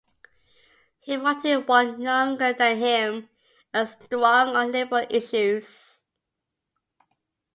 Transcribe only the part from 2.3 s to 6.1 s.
than him and strong on liberal issues.